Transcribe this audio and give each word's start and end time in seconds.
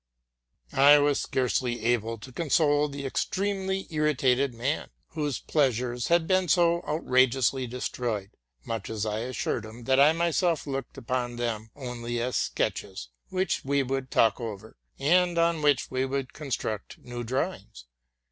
I 0.73 0.97
was 0.97 1.19
scarcely 1.21 1.85
able 1.85 2.17
to 2.17 2.31
console 2.31 2.87
the 2.87 3.05
extremely 3.05 3.85
irritated 3.91 4.51
man, 4.51 4.89
whose 5.09 5.37
pleasures 5.37 6.07
had 6.07 6.25
been 6.25 6.47
so 6.47 6.81
outrageously 6.87 7.67
destroyed, 7.67 8.31
much 8.65 8.89
as 8.89 9.05
I 9.05 9.19
assured 9.19 9.63
him 9.63 9.83
that 9.83 9.99
I 9.99 10.11
myself 10.13 10.65
looked 10.65 10.97
upon 10.97 11.35
them 11.35 11.69
only 11.75 12.19
as 12.19 12.35
sketches, 12.35 13.09
which 13.29 13.63
we 13.63 13.83
would 13.83 14.09
talk 14.09 14.39
over, 14.41 14.75
and 14.97 15.37
on 15.37 15.61
which 15.61 15.91
we 15.91 16.03
would 16.05 16.33
construct 16.33 16.97
new 16.97 17.23
drawings. 17.23 17.85